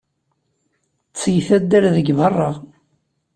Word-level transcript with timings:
Ttget 1.09 1.47
addal 1.57 1.85
deg 1.95 2.07
beṛṛa. 2.17 2.51